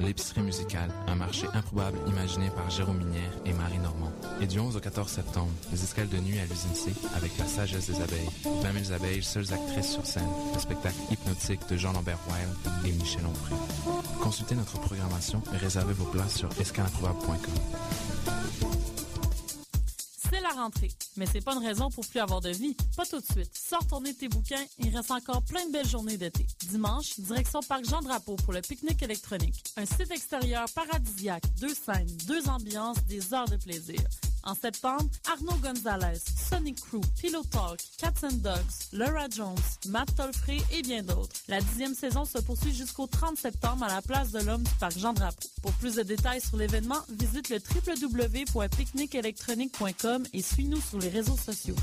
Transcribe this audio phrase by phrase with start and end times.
[0.00, 4.12] l'épicerie musicale, un marché improbable imaginé par Jérôme Minière et Marie Normand.
[4.40, 7.46] Et du 11 au 14 septembre, les escales de nuit à l'usine C avec la
[7.46, 8.28] sagesse des abeilles.
[8.44, 10.28] 20 000 abeilles, seules actrices sur scène.
[10.54, 13.56] Le spectacle hypnotique de Jean-Lambert Wild et Michel Onfray.
[14.20, 17.54] Consultez notre programmation et réservez vos places sur escaleimprobable.com.
[21.16, 22.76] Mais c'est pas une raison pour plus avoir de vie.
[22.96, 23.50] Pas tout de suite.
[23.56, 26.46] Sors tourner tes bouquins, il reste encore plein de belles journées d'été.
[26.68, 29.62] Dimanche, direction Parc Jean-Drapeau pour le pique-nique électronique.
[29.76, 34.00] Un site extérieur paradisiaque, deux scènes, deux ambiances, des heures de plaisir.
[34.46, 40.62] En septembre, Arnaud Gonzalez, Sonic Crew, Pillow Talk, Cats and Dogs, Laura Jones, Matt Tolfré
[40.72, 41.34] et bien d'autres.
[41.48, 44.96] La dixième saison se poursuit jusqu'au 30 septembre à la place de l'Homme du Parc
[44.96, 45.48] Jean-Drapeau.
[45.62, 51.74] Pour plus de détails sur l'événement, visite le www.picnicelectronique.com et suis-nous sur les réseaux sociaux.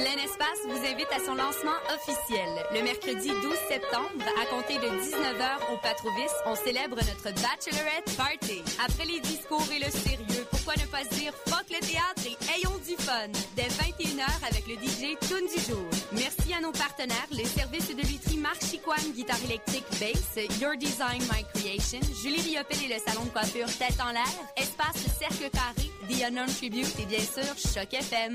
[0.00, 2.48] Plein Espace vous invite à son lancement officiel.
[2.72, 8.62] Le mercredi 12 septembre, à compter de 19h au Patrovis, on célèbre notre Bachelorette Party.
[8.82, 12.32] Après les discours et le sérieux, pourquoi ne pas se dire fuck le théâtre et
[12.56, 13.28] ayons du fun?
[13.54, 15.84] Dès 21h avec le DJ Tune du jour.
[16.12, 21.20] Merci à nos partenaires, les services de literie Marc Chicoine, guitare électrique bass, Your Design
[21.30, 25.90] My Creation, Julie Riopel et le salon de coiffure Tête en l'air, Espace Cercle Carré,
[26.08, 28.34] The Unknown Tribute et bien sûr Choc FM.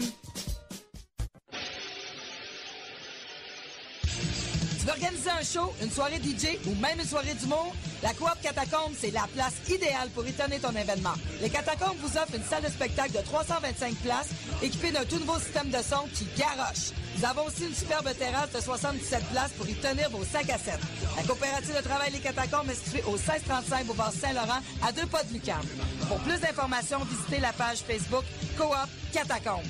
[4.86, 7.74] Tu veux organiser un show, une soirée DJ ou même une soirée d'humour?
[8.04, 11.16] La Coop Catacombe, c'est la place idéale pour étonner ton événement.
[11.42, 14.30] Les Catacombes vous offrent une salle de spectacle de 325 places
[14.62, 16.94] équipée d'un tout nouveau système de son qui garoche.
[17.18, 20.58] Nous avons aussi une superbe terrasse de 77 places pour y tenir vos 5 à
[20.60, 20.76] 7.
[21.18, 25.24] La coopérative de travail Les Catacombes est située au 1635 Boulevard Saint-Laurent à deux pas
[25.24, 25.62] de Lucan.
[26.08, 28.24] Pour plus d'informations, visitez la page Facebook
[28.56, 28.76] Coop
[29.12, 29.66] Catacombes.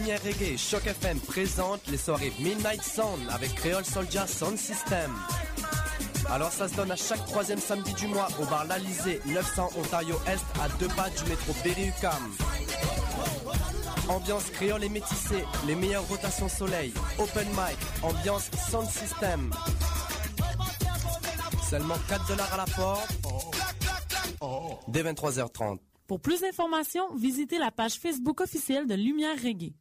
[0.00, 5.10] Lumière Reggae, Choc FM présente les soirées Midnight Sound avec Creole Soldier Sound System.
[6.30, 10.14] Alors ça se donne à chaque troisième samedi du mois au bar L'Alizé, 900 Ontario
[10.26, 12.32] Est, à deux pas du métro Berry-UQAM.
[14.08, 19.50] Ambiance créole et métissée, les meilleures rotations soleil, open mic, ambiance sound system.
[21.68, 23.18] Seulement 4 dollars à la porte.
[24.88, 25.78] Dès 23h30.
[26.06, 29.74] Pour plus d'informations, visitez la page Facebook officielle de Lumière Reggae.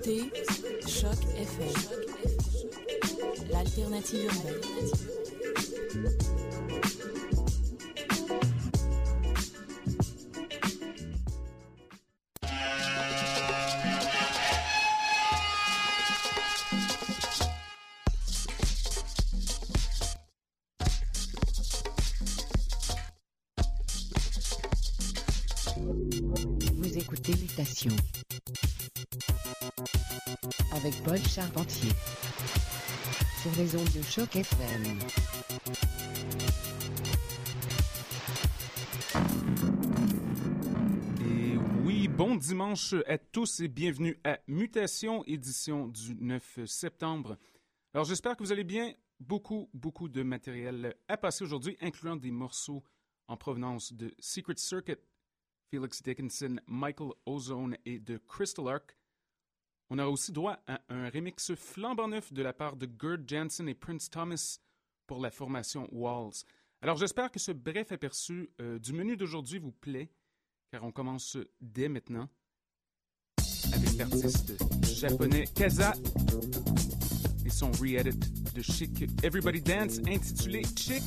[0.00, 0.30] Écoutez
[0.86, 1.74] Choc FM,
[3.50, 4.60] l'alternative urbaine.
[33.94, 34.98] De FM.
[41.20, 47.36] Et oui, bon dimanche à tous et bienvenue à Mutation, édition du 9 septembre.
[47.92, 48.92] Alors j'espère que vous allez bien.
[49.18, 52.84] Beaucoup, beaucoup de matériel à passer aujourd'hui, incluant des morceaux
[53.26, 54.96] en provenance de Secret Circuit,
[55.72, 58.99] Felix Dickinson, Michael Ozone et de Crystal Arc.
[59.92, 63.68] On aura aussi droit à un remix flambant neuf de la part de Gerd Jansen
[63.68, 64.60] et Prince Thomas
[65.08, 66.44] pour la formation Walls.
[66.80, 70.08] Alors j'espère que ce bref aperçu euh, du menu d'aujourd'hui vous plaît,
[70.70, 72.28] car on commence dès maintenant
[73.72, 75.92] avec l'artiste japonais Kaza
[77.44, 81.02] et son re-edit de Chic Everybody Dance intitulé Chic.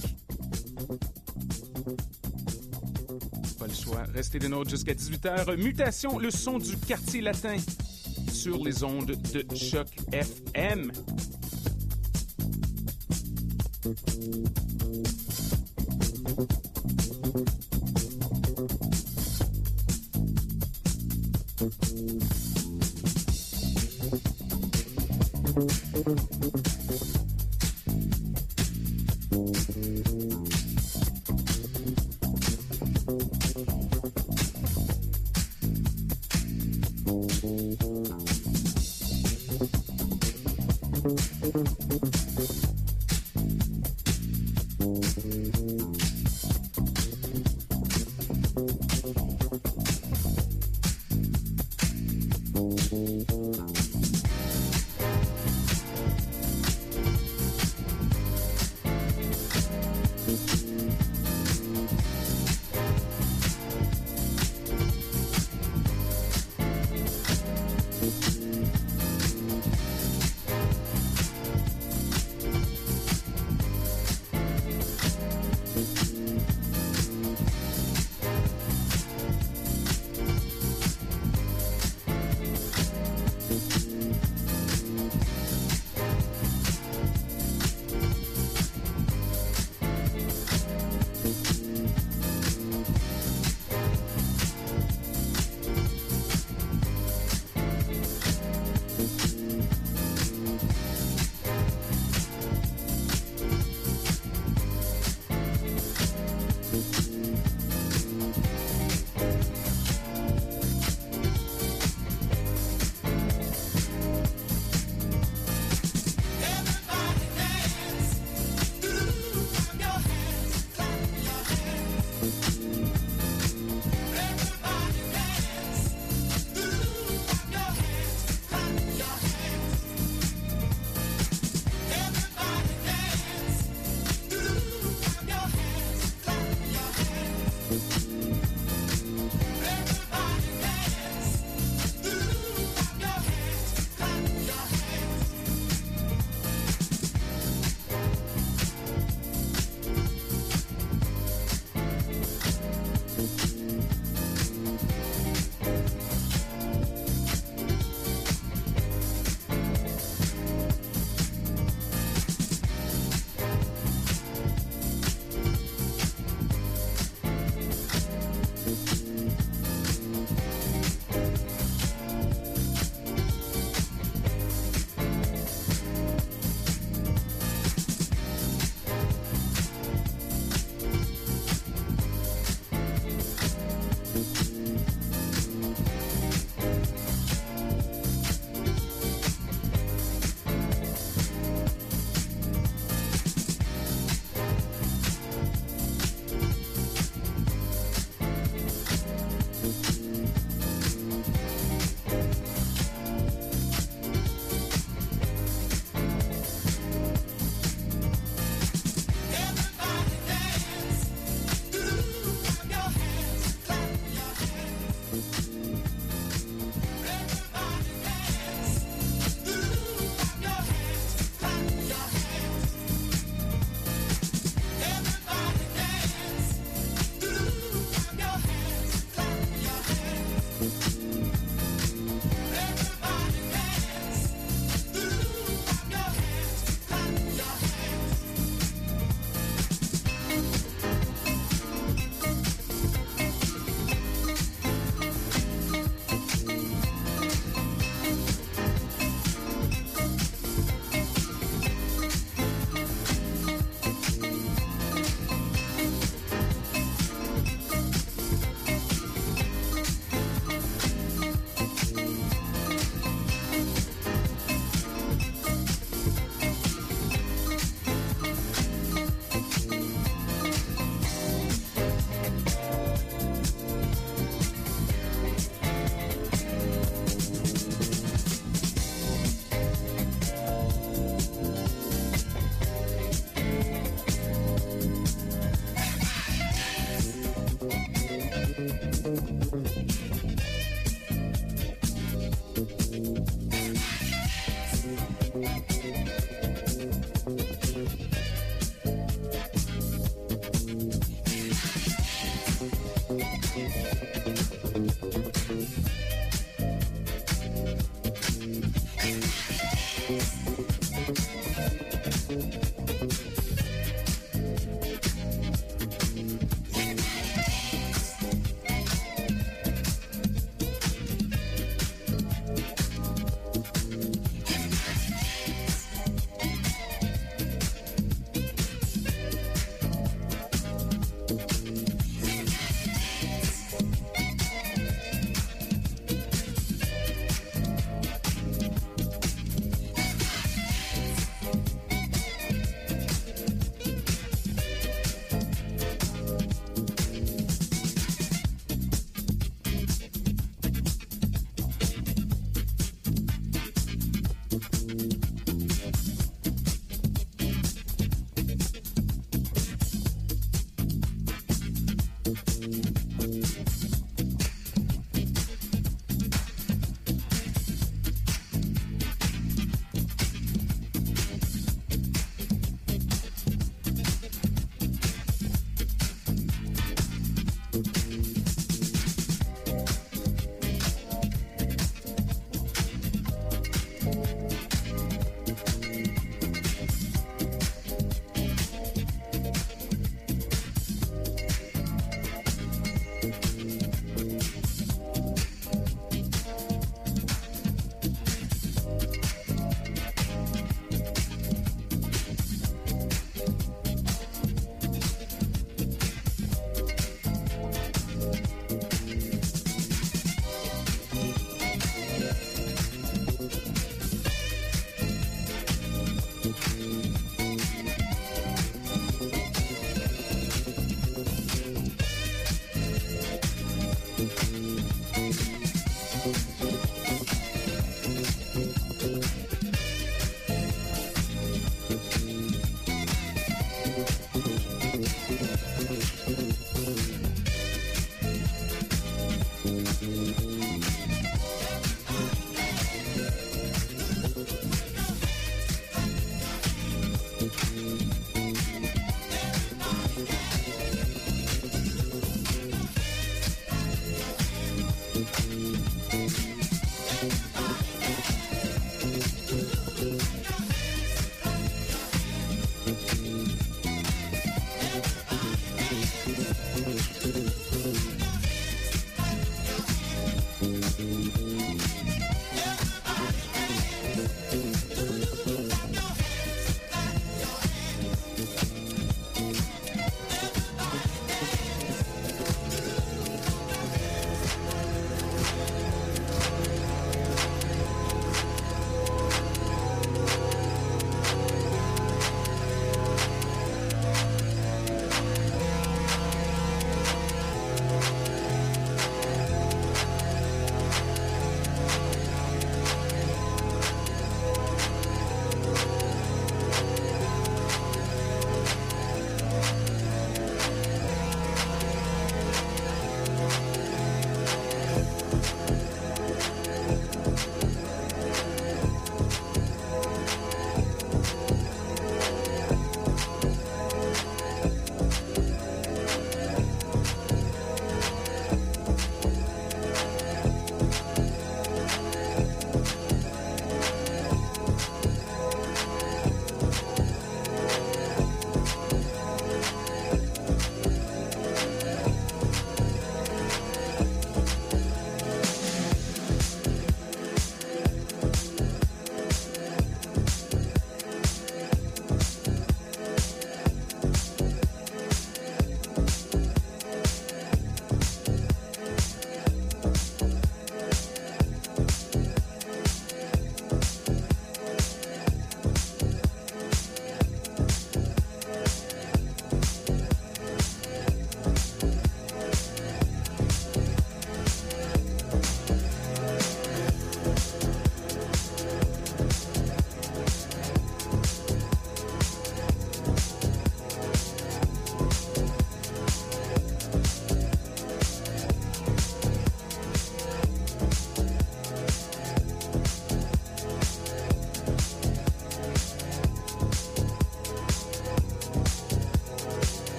[3.57, 5.55] Pas le choix, restez des nôtres jusqu'à 18h.
[5.55, 7.55] Mutation, le son du quartier latin
[8.43, 10.91] sur les ondes de Choc FM.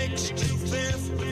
[0.00, 1.29] next to fifth.